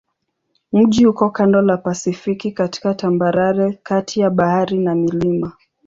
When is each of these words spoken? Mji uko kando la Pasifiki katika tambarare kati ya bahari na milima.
Mji 0.73 1.05
uko 1.07 1.29
kando 1.29 1.61
la 1.61 1.77
Pasifiki 1.77 2.51
katika 2.51 2.93
tambarare 2.93 3.79
kati 3.83 4.19
ya 4.19 4.29
bahari 4.29 4.77
na 4.79 4.95
milima. 4.95 5.51